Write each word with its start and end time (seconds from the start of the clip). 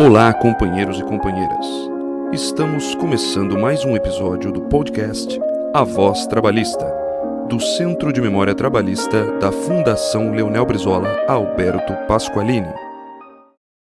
Olá, 0.00 0.32
companheiros 0.32 1.00
e 1.00 1.02
companheiras. 1.02 1.66
Estamos 2.32 2.94
começando 2.94 3.58
mais 3.58 3.84
um 3.84 3.96
episódio 3.96 4.52
do 4.52 4.60
podcast 4.60 5.40
A 5.74 5.82
Voz 5.82 6.24
Trabalhista, 6.28 6.86
do 7.48 7.58
Centro 7.58 8.12
de 8.12 8.20
Memória 8.20 8.54
Trabalhista 8.54 9.24
da 9.40 9.50
Fundação 9.50 10.30
Leonel 10.30 10.64
Brizola 10.64 11.08
Alberto 11.26 11.92
Pasqualini. 12.06 12.87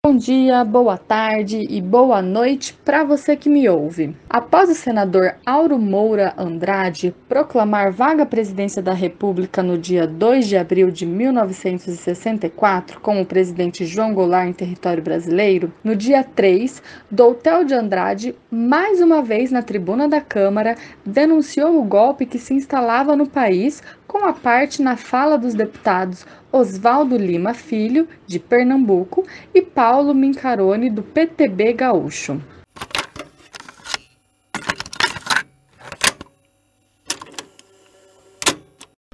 Bom 0.08 0.16
dia, 0.16 0.64
boa 0.64 0.98
tarde 0.98 1.68
e 1.70 1.82
boa 1.82 2.22
noite 2.22 2.74
para 2.86 3.04
você 3.04 3.36
que 3.36 3.50
me 3.50 3.68
ouve. 3.68 4.16
Após 4.30 4.70
o 4.70 4.74
senador 4.74 5.36
Auro 5.46 5.78
Moura 5.78 6.34
Andrade 6.38 7.14
proclamar 7.28 7.92
vaga 7.92 8.24
à 8.24 8.26
presidência 8.26 8.82
da 8.82 8.94
República 8.94 9.62
no 9.62 9.78
dia 9.78 10.08
2 10.08 10.48
de 10.48 10.56
abril 10.56 10.90
de 10.92 11.06
1964, 11.06 13.02
com 13.02 13.22
o 13.22 13.26
presidente 13.26 13.86
João 13.86 14.14
Goulart 14.14 14.48
em 14.48 14.54
território 14.54 15.04
brasileiro, 15.04 15.74
no 15.84 15.94
dia 15.94 16.24
3, 16.24 16.82
Doutel 17.12 17.66
de 17.66 17.74
Andrade, 17.74 18.34
mais 18.50 19.02
uma 19.02 19.22
vez 19.22 19.52
na 19.52 19.62
tribuna 19.62 20.08
da 20.08 20.22
Câmara, 20.22 20.78
denunciou 21.06 21.78
o 21.78 21.84
golpe 21.84 22.26
que 22.26 22.40
se 22.40 22.54
instalava 22.54 23.14
no 23.14 23.28
país 23.28 23.84
com 24.08 24.26
a 24.26 24.34
parte 24.34 24.82
na 24.82 24.96
fala 24.96 25.38
dos 25.38 25.54
deputados 25.54 26.26
Oswaldo 26.52 27.18
Lima 27.18 27.54
Filho, 27.54 28.08
de 28.26 28.40
Pernambuco, 28.40 29.28
e 29.54 29.62
Paulo 29.62 30.14
Mincarone, 30.16 30.90
do 30.90 31.04
PTB 31.04 31.74
Gaúcho. 31.74 32.42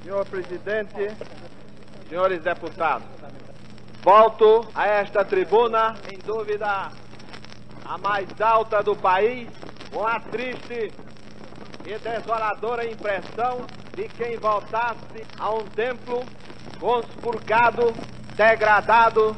Senhor 0.02 0.24
presidente, 0.26 1.10
senhores 2.08 2.40
deputados, 2.40 3.08
volto 4.02 4.68
a 4.74 4.86
esta 4.86 5.24
tribuna, 5.24 5.96
em 6.12 6.18
dúvida 6.18 6.92
a 7.84 7.98
mais 7.98 8.28
alta 8.40 8.82
do 8.82 8.94
país, 8.94 9.48
com 9.92 10.06
a 10.06 10.20
triste 10.20 10.92
e 11.84 11.98
desoladora 11.98 12.88
impressão 12.88 13.66
de 13.94 14.08
quem 14.08 14.36
voltasse 14.36 15.24
a 15.38 15.50
um 15.50 15.64
templo 15.66 16.24
conspurcado, 16.80 17.94
degradado 18.36 19.36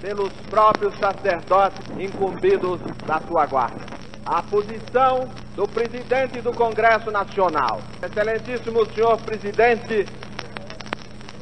pelos 0.00 0.32
próprios 0.50 0.94
sacerdotes 0.98 1.80
incumbidos 1.98 2.80
da 3.06 3.20
sua 3.20 3.46
guarda. 3.46 3.86
A 4.24 4.42
posição 4.42 5.28
do 5.56 5.66
presidente 5.66 6.40
do 6.42 6.52
Congresso 6.52 7.10
Nacional, 7.10 7.80
excelentíssimo 8.02 8.84
senhor 8.92 9.16
presidente 9.22 10.06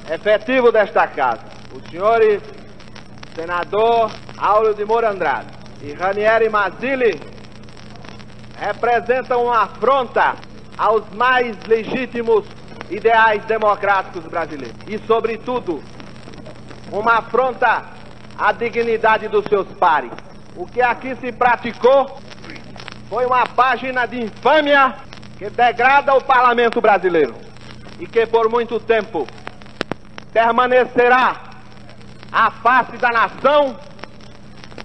efetivo 0.09 0.71
desta 0.71 1.09
casa, 1.09 1.45
os 1.75 1.91
senhores 1.91 2.41
senador 3.35 4.11
Áureo 4.39 4.75
de 4.75 4.85
Moura 4.85 5.11
Andrade 5.11 5.49
e 5.83 5.93
Ranieri 5.93 6.49
Mazzilli, 6.49 7.21
representam 8.57 9.45
uma 9.45 9.65
afronta 9.65 10.37
aos 10.77 11.09
mais 11.11 11.57
legítimos 11.67 12.45
ideais 12.91 13.45
democráticos 13.45 14.25
brasileiros 14.25 14.77
e, 14.87 14.99
sobretudo, 15.07 15.83
uma 16.93 17.19
afronta 17.19 17.85
à 18.39 18.53
dignidade 18.53 19.29
dos 19.29 19.45
seus 19.47 19.67
pares. 19.79 20.13
O 20.55 20.67
que 20.67 20.81
aqui 20.81 21.15
se 21.17 21.33
praticou 21.33 22.19
foi 23.09 23.27
uma 23.27 23.47
página 23.47 24.07
de 24.07 24.23
infâmia 24.23 24.95
que 25.39 25.51
degrada 25.51 26.15
o 26.15 26.23
parlamento 26.23 26.81
brasileiro 26.81 27.35
e 27.99 28.07
que 28.07 28.27
por 28.27 28.49
muito 28.51 28.79
tempo 28.81 29.27
permanecerá 30.33 31.41
à 32.33 32.51
face 32.51 32.97
da 32.99 33.11
nação 33.11 33.77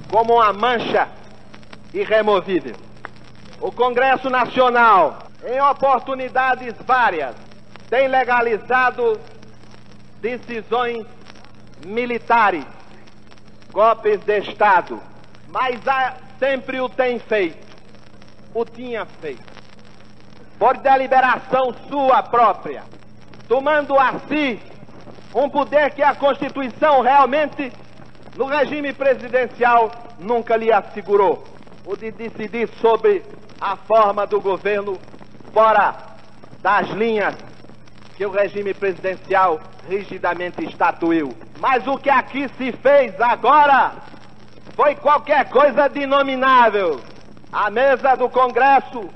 como 0.09 0.36
uma 0.36 0.53
mancha 0.53 1.08
irremovível. 1.94 2.76
O 3.59 3.72
Congresso 3.72 4.30
Nacional, 4.30 5.31
em 5.45 5.59
oportunidades 5.61 6.73
várias, 6.86 7.36
tem 7.89 8.08
legalizado 8.08 9.20
decisões 10.21 11.05
militares, 11.86 12.66
golpes 13.71 14.20
de 14.21 14.39
Estado, 14.39 15.02
mas 15.48 15.80
sempre 16.38 16.80
o 16.80 16.88
tem 16.88 17.20
feito, 17.20 17.66
o 18.54 18.64
tinha 18.64 19.05
feito, 19.05 19.43
por 20.60 20.77
deliberação 20.77 21.73
sua 21.89 22.21
própria, 22.23 22.83
tomando 23.48 23.98
a 23.98 24.20
si 24.27 24.60
um 25.33 25.49
poder 25.49 25.92
que 25.92 26.04
a 26.04 26.14
Constituição 26.14 27.02
realmente, 27.02 27.71
no 28.36 28.45
regime 28.45 28.93
presidencial, 28.93 29.92
nunca 30.20 30.55
lhe 30.55 30.71
assegurou, 30.71 31.43
o 31.86 31.95
de 31.98 32.11
decidir 32.11 32.70
sobre 32.80 33.23
a 33.60 33.76
forma 33.76 34.27
do 34.27 34.39
governo 34.39 34.99
fora 35.54 35.95
das 36.62 36.88
linhas 36.89 37.36
que 38.16 38.26
o 38.26 38.32
regime 38.32 38.73
presidencial 38.73 39.60
rigidamente 39.88 40.64
estatuiu. 40.64 41.36
Mas 41.60 41.86
o 41.88 41.98
que 41.98 42.10
aqui 42.10 42.48
se 42.58 42.72
fez 42.72 43.20
agora 43.20 43.94
foi 44.76 44.95
qualquer 44.95 45.50
coisa 45.50 45.88
de 45.88 46.02
inominável. 46.02 47.02
A 47.52 47.70
mesa 47.70 48.16
do 48.16 48.30
Congresso, 48.30 49.10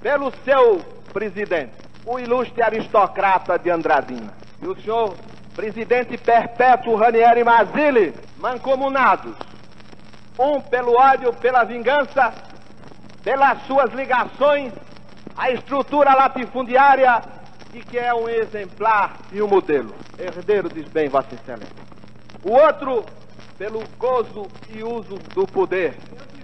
pelo 0.00 0.32
seu 0.44 0.80
presidente, 1.12 1.72
o 2.06 2.18
ilustre 2.18 2.62
aristocrata 2.62 3.58
de 3.58 3.70
Andradina, 3.70 4.32
e 4.62 4.68
o 4.68 4.80
senhor 4.80 5.16
presidente 5.54 6.16
perpétuo 6.16 6.94
Ranieri 6.94 7.42
Mazzilli, 7.42 8.14
mancomunados, 8.38 9.34
um 10.38 10.60
pelo 10.60 10.92
ódio, 10.96 11.32
pela 11.32 11.64
vingança, 11.64 12.32
pelas 13.24 13.66
suas 13.66 13.92
ligações 13.92 14.72
à 15.38 15.52
estrutura 15.52 16.14
latifundiária 16.14 17.22
e 17.72 17.80
que 17.80 17.96
é 17.96 18.12
um 18.12 18.28
exemplar 18.28 19.16
e 19.30 19.40
um 19.40 19.46
modelo. 19.46 19.94
Herdeiro, 20.18 20.68
diz 20.68 20.88
bem, 20.88 21.08
Vossa 21.08 21.32
Excelência. 21.32 21.88
O 22.42 22.50
outro, 22.50 23.04
pelo 23.56 23.84
gozo 23.96 24.48
e 24.68 24.82
uso 24.82 25.14
do 25.34 25.46
poder, 25.46 25.94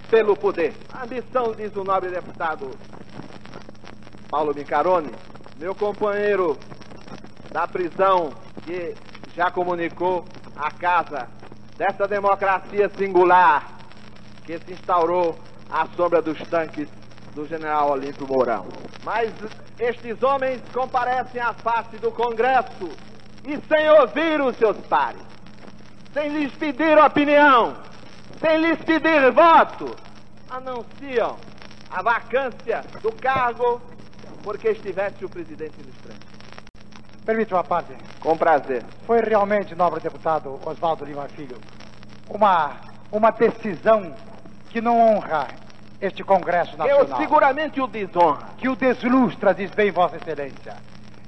pelo 0.08 0.36
poder. 0.36 0.72
A 0.92 1.02
ambição, 1.02 1.52
diz 1.52 1.74
o 1.74 1.82
nobre 1.82 2.08
deputado 2.08 2.70
Paulo 4.30 4.54
Micarone, 4.54 5.10
meu 5.58 5.74
companheiro 5.74 6.56
da 7.50 7.66
prisão, 7.66 8.32
que 8.64 8.94
já 9.34 9.50
comunicou 9.50 10.24
a 10.56 10.70
casa 10.70 11.28
dessa 11.76 12.06
democracia 12.06 12.88
singular 12.96 13.74
que 14.44 14.58
se 14.58 14.72
instaurou 14.72 15.36
à 15.70 15.86
sombra 15.96 16.22
dos 16.22 16.38
tanques 16.48 16.88
do 17.34 17.46
general 17.46 17.90
Olímpio 17.90 18.26
Mourão. 18.26 18.66
Mas 19.02 19.32
estes 19.78 20.22
homens 20.22 20.60
comparecem 20.72 21.40
à 21.40 21.52
face 21.52 21.96
do 21.96 22.10
Congresso 22.10 22.90
e, 23.44 23.58
sem 23.68 23.90
ouvir 23.90 24.40
os 24.40 24.56
seus 24.56 24.76
pares, 24.86 25.22
sem 26.12 26.28
lhes 26.28 26.52
pedir 26.52 26.96
opinião, 26.98 27.76
sem 28.40 28.58
lhes 28.58 28.78
pedir 28.78 29.30
voto, 29.32 29.94
anunciam 30.48 31.36
a 31.90 32.02
vacância 32.02 32.82
do 33.02 33.12
cargo 33.12 33.80
porque 34.42 34.68
estivesse 34.68 35.24
o 35.24 35.28
presidente 35.28 35.74
ilustrante. 35.80 36.24
Permite 37.24 37.54
uma 37.54 37.64
parte. 37.64 37.92
Com 38.20 38.36
prazer. 38.36 38.84
Foi 39.06 39.20
realmente, 39.20 39.74
nobre 39.74 40.00
deputado 40.00 40.60
Oswaldo 40.64 41.04
Lima 41.04 41.26
Filho, 41.28 41.58
uma, 42.28 42.72
uma 43.10 43.30
decisão 43.30 44.14
que 44.70 44.80
não 44.80 44.98
honra 44.98 45.48
este 46.06 46.22
Congresso 46.22 46.76
Nacional. 46.76 47.06
Eu 47.08 47.16
seguramente 47.16 47.80
o 47.80 47.86
desonra. 47.86 48.48
Que 48.58 48.68
o 48.68 48.76
deslustra, 48.76 49.54
diz 49.54 49.70
bem 49.70 49.90
Vossa 49.90 50.16
Excelência. 50.16 50.74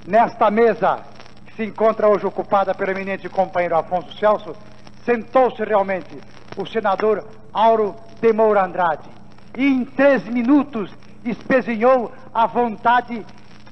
Nesta 0.05 0.51
mesa, 0.51 0.99
que 1.45 1.55
se 1.55 1.65
encontra 1.65 2.07
hoje 2.07 2.25
ocupada 2.25 2.73
pelo 2.75 2.91
eminente 2.91 3.27
companheiro 3.27 3.75
Afonso 3.75 4.15
Celso, 4.17 4.55
sentou-se 5.03 5.63
realmente 5.63 6.17
o 6.55 6.65
senador 6.65 7.25
Auro 7.51 7.95
de 8.21 8.31
Moura 8.31 8.63
Andrade. 8.63 9.09
E 9.57 9.65
em 9.65 9.83
três 9.83 10.23
minutos 10.25 10.91
espezinhou 11.25 12.11
a 12.33 12.45
vontade 12.45 13.25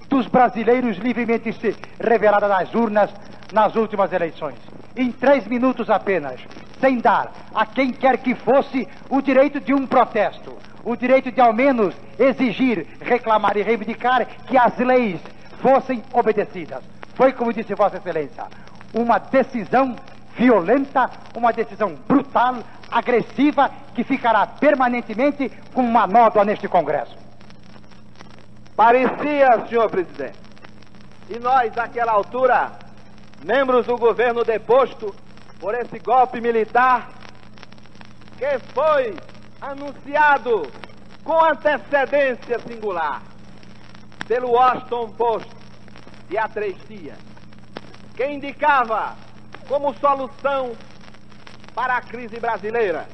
dos 0.10 0.28
brasileiros 0.28 0.98
livremente 0.98 1.54
se 1.54 1.76
revelada 2.00 2.48
nas 2.48 2.74
urnas 2.74 3.12
nas 3.54 3.76
últimas 3.76 4.12
eleições. 4.12 4.58
Em 4.96 5.12
três 5.12 5.46
minutos 5.46 5.90
apenas, 5.90 6.40
sem 6.80 6.98
dar 6.98 7.32
a 7.54 7.66
quem 7.66 7.92
quer 7.92 8.18
que 8.18 8.34
fosse 8.34 8.88
o 9.10 9.22
direito 9.22 9.60
de 9.60 9.74
um 9.74 9.86
protesto, 9.86 10.58
o 10.86 10.96
direito 10.96 11.32
de 11.32 11.42
ao 11.42 11.52
menos 11.52 11.96
exigir, 12.18 12.86
reclamar 13.02 13.58
e 13.58 13.64
reivindicar 13.64 14.26
que 14.48 14.56
as 14.56 14.78
leis 14.78 15.20
fossem 15.60 16.04
obedecidas. 16.14 16.84
Foi, 17.16 17.34
como 17.34 17.52
disse 17.52 17.74
Vossa 17.74 17.98
Excelência, 17.98 18.46
uma 18.94 19.18
decisão 19.18 19.96
violenta, 20.38 21.10
uma 21.36 21.52
decisão 21.52 21.96
brutal, 22.08 22.58
agressiva, 22.92 23.72
que 23.96 24.04
ficará 24.04 24.46
permanentemente 24.46 25.52
com 25.74 25.82
uma 25.82 26.06
nódoa 26.06 26.46
neste 26.46 26.68
Congresso. 26.68 27.18
Parecia, 28.76 29.66
senhor 29.68 29.90
presidente, 29.90 30.38
e 31.30 31.40
nós, 31.40 31.74
naquela 31.74 32.12
altura, 32.12 32.74
membros 33.44 33.88
do 33.88 33.98
governo 33.98 34.44
deposto 34.44 35.16
por 35.60 35.74
esse 35.74 35.98
golpe 35.98 36.40
militar, 36.40 37.10
que 38.38 38.60
foi 38.74 39.16
anunciado 39.62 40.72
com 41.24 41.44
antecedência 41.44 42.60
singular 42.60 43.22
pelo 44.28 44.52
Washington 44.52 45.12
Post 45.12 45.50
de 46.30 46.38
há 46.38 46.48
três 46.48 46.76
dias, 46.88 47.18
que 48.16 48.26
indicava 48.26 49.16
como 49.68 49.94
solução 49.96 50.76
para 51.74 51.98
a 51.98 52.02
crise 52.02 52.40
brasileira, 52.40 53.08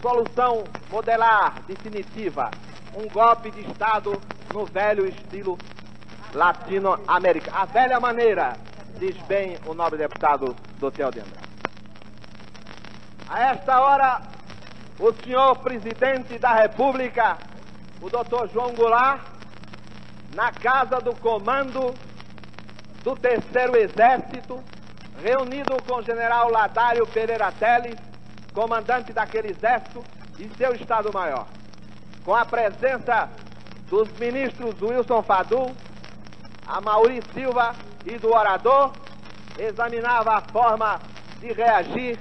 solução 0.00 0.64
modelar 0.90 1.62
definitiva, 1.66 2.50
um 2.94 3.08
golpe 3.08 3.50
de 3.50 3.62
Estado 3.62 4.20
no 4.52 4.64
velho 4.66 5.06
estilo 5.06 5.58
latino-americano. 6.32 7.56
A 7.56 7.64
velha 7.64 7.98
maneira, 7.98 8.56
diz 8.98 9.16
bem 9.26 9.56
o 9.66 9.74
nobre 9.74 9.98
deputado 9.98 10.54
Doutor 10.78 11.12
de 11.12 11.20
Andrade. 11.20 11.48
A 13.28 13.50
esta 13.50 13.80
hora, 13.80 14.22
o 14.98 15.12
senhor 15.12 15.56
presidente 15.56 16.38
da 16.38 16.54
República, 16.54 17.36
o 18.00 18.08
doutor 18.08 18.48
João 18.50 18.72
Goulart, 18.74 19.20
na 20.34 20.52
casa 20.52 21.00
do 21.00 21.14
comando 21.16 21.94
do 23.02 23.16
Terceiro 23.16 23.76
Exército, 23.76 24.62
reunido 25.22 25.76
com 25.86 25.96
o 25.96 26.02
general 26.02 26.50
Ladário 26.50 27.06
Pereira 27.06 27.50
Teles, 27.52 27.96
comandante 28.52 29.12
daquele 29.12 29.50
exército, 29.50 30.04
e 30.38 30.48
seu 30.56 30.74
Estado-Maior, 30.74 31.46
com 32.24 32.34
a 32.34 32.44
presença 32.44 33.28
dos 33.88 34.10
ministros 34.18 34.80
Wilson 34.80 35.22
Fadu, 35.22 35.70
Amauri 36.66 37.22
Silva 37.32 37.74
e 38.04 38.18
do 38.18 38.34
orador, 38.34 38.92
examinava 39.58 40.36
a 40.36 40.40
forma 40.40 41.00
de 41.40 41.52
reagir 41.52 42.18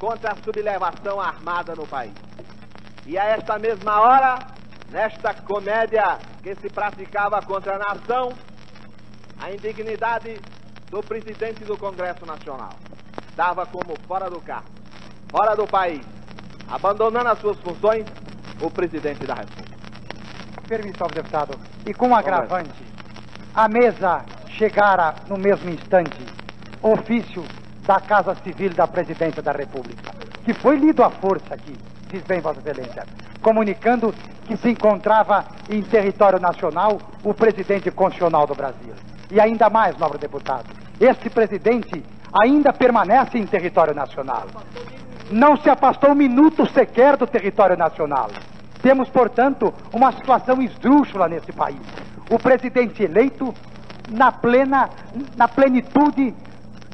contra 0.00 0.32
a 0.32 0.36
sublevação 0.36 1.20
armada 1.20 1.74
no 1.76 1.86
país. 1.86 2.14
E 3.06 3.18
a 3.18 3.24
esta 3.26 3.58
mesma 3.58 4.00
hora, 4.00 4.38
nesta 4.90 5.34
comédia 5.34 6.18
que 6.42 6.54
se 6.56 6.70
praticava 6.70 7.40
contra 7.42 7.76
a 7.76 7.78
nação, 7.78 8.32
a 9.38 9.52
indignidade 9.52 10.40
do 10.90 11.02
presidente 11.02 11.64
do 11.64 11.76
Congresso 11.76 12.24
Nacional 12.24 12.70
dava 13.36 13.66
como 13.66 13.94
fora 14.08 14.30
do 14.30 14.40
carro, 14.40 14.70
fora 15.30 15.54
do 15.54 15.66
país, 15.66 16.04
abandonando 16.68 17.28
as 17.28 17.38
suas 17.38 17.58
funções, 17.60 18.06
o 18.60 18.70
presidente 18.70 19.26
da 19.26 19.34
República. 19.34 19.78
Permissão, 20.66 21.08
deputado. 21.08 21.58
E 21.86 21.92
com 21.92 22.08
um 22.08 22.14
agravante, 22.14 22.84
a 23.54 23.68
mesa 23.68 24.24
chegara 24.48 25.14
no 25.28 25.36
mesmo 25.36 25.70
instante 25.70 26.18
ofício 26.82 27.44
da 27.90 27.98
Casa 27.98 28.36
Civil 28.36 28.70
da 28.70 28.86
Presidência 28.86 29.42
da 29.42 29.50
República, 29.50 30.12
que 30.44 30.54
foi 30.54 30.76
lido 30.76 31.02
à 31.02 31.10
força 31.10 31.54
aqui, 31.54 31.76
diz 32.08 32.22
bem 32.22 32.38
Vossa 32.38 32.60
Excelência, 32.60 33.04
comunicando 33.42 34.14
que 34.46 34.56
se 34.56 34.70
encontrava 34.70 35.44
em 35.68 35.82
território 35.82 36.38
nacional 36.38 36.98
o 37.24 37.34
presidente 37.34 37.90
constitucional 37.90 38.46
do 38.46 38.54
Brasil. 38.54 38.94
E 39.28 39.40
ainda 39.40 39.68
mais, 39.68 39.98
nobre 39.98 40.18
deputado, 40.18 40.66
este 41.00 41.28
presidente 41.28 42.04
ainda 42.40 42.72
permanece 42.72 43.36
em 43.36 43.44
território 43.44 43.92
nacional. 43.92 44.46
Não 45.28 45.56
se 45.56 45.68
afastou 45.68 46.10
um 46.10 46.14
minuto 46.14 46.70
sequer 46.70 47.16
do 47.16 47.26
território 47.26 47.76
nacional. 47.76 48.30
Temos, 48.80 49.08
portanto, 49.08 49.74
uma 49.92 50.12
situação 50.12 50.62
esdrúxula 50.62 51.28
nesse 51.28 51.50
país. 51.50 51.82
O 52.30 52.38
presidente 52.38 53.02
eleito, 53.02 53.52
na 54.08 54.30
plena, 54.30 54.88
na 55.36 55.48
plenitude 55.48 56.32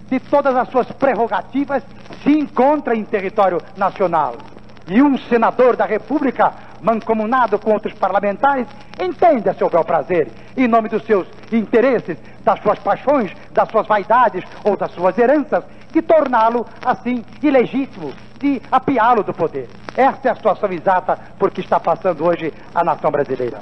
de 0.08 0.20
todas 0.20 0.54
as 0.56 0.68
suas 0.68 0.90
prerrogativas, 0.92 1.82
se 2.22 2.30
encontra 2.30 2.94
em 2.94 3.04
território 3.04 3.60
nacional. 3.76 4.36
E 4.88 5.02
um 5.02 5.18
senador 5.18 5.76
da 5.76 5.84
República, 5.84 6.52
mancomunado 6.80 7.58
com 7.58 7.72
outros 7.72 7.94
parlamentares, 7.94 8.66
entende 9.00 9.48
a 9.48 9.54
seu 9.54 9.68
bel 9.68 9.84
prazer, 9.84 10.28
em 10.56 10.68
nome 10.68 10.88
dos 10.88 11.04
seus 11.04 11.26
interesses, 11.52 12.16
das 12.44 12.60
suas 12.60 12.78
paixões, 12.78 13.32
das 13.52 13.68
suas 13.68 13.86
vaidades 13.86 14.44
ou 14.64 14.76
das 14.76 14.92
suas 14.92 15.18
heranças, 15.18 15.64
de 15.90 16.02
torná-lo, 16.02 16.66
assim, 16.84 17.24
ilegítimo, 17.42 18.12
de 18.38 18.60
apiá-lo 18.70 19.22
do 19.22 19.32
poder. 19.32 19.68
Esta 19.96 20.28
é 20.28 20.30
a 20.32 20.34
situação 20.34 20.70
exata 20.70 21.18
por 21.38 21.50
que 21.50 21.60
está 21.60 21.80
passando 21.80 22.24
hoje 22.24 22.52
a 22.74 22.84
nação 22.84 23.10
brasileira. 23.10 23.58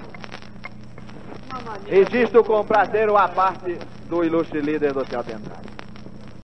Registro 1.87 2.45
com 2.45 2.65
prazer 2.65 3.09
a 3.09 3.29
parte 3.29 3.79
do 4.09 4.25
ilustre 4.25 4.61
líder 4.61 4.93
do 4.93 5.07
Céu 5.07 5.21
Andrade. 5.21 5.74